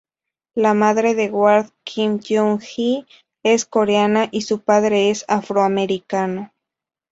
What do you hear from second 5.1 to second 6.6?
es afroamericano.